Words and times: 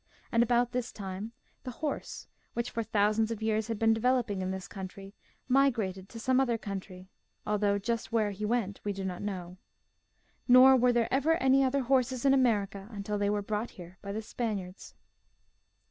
And 0.31 0.41
about 0.41 0.71
this 0.71 0.91
time 0.91 1.31
the 1.63 1.69
horse, 1.69 2.25
which, 2.53 2.71
for 2.71 2.81
thousands 2.81 3.29
of 3.29 3.43
years 3.43 3.67
had 3.67 3.77
been 3.77 3.93
developing 3.93 4.41
in 4.41 4.49
this 4.49 4.67
country, 4.67 5.13
mi 5.47 5.69
grated 5.69 6.09
to 6.09 6.19
some 6.19 6.39
other 6.39 6.57
country, 6.57 7.11
although 7.45 7.77
just 7.77 8.11
where 8.11 8.31
he 8.31 8.43
went 8.43 8.81
we 8.83 8.93
do 8.93 9.05
not 9.05 9.21
know. 9.21 9.57
Nor 10.47 10.75
were 10.75 10.91
there 10.91 11.13
ever 11.13 11.35
any 11.35 11.63
other 11.63 11.81
horses 11.81 12.25
in 12.25 12.33
America 12.33 12.87
until 12.89 13.19
they 13.19 13.29
were 13.29 13.43
brought 13.43 13.69
here 13.77 13.99
by 14.01 14.11
the 14.11 14.23
Spaniards. 14.23 14.95